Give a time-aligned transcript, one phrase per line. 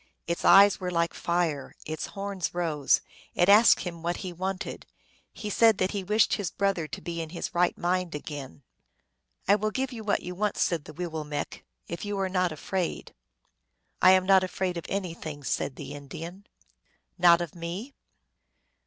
[0.25, 3.01] Its eyes were like fire; its horns rose.
[3.35, 4.87] It asked him what he wanted.
[5.31, 8.63] He said that he wished his brother to be in his right mind again."
[9.47, 12.51] I will give you what you want," said the Wee willmekq," if you are not
[12.51, 13.13] afraid.""
[14.01, 16.47] I am not afraid of anything," said the Indian."
[17.19, 17.93] Not of me